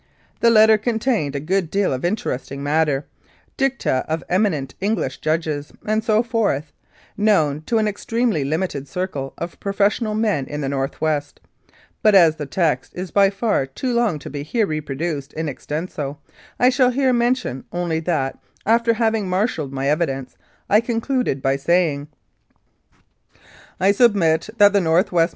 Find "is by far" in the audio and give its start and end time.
12.95-13.67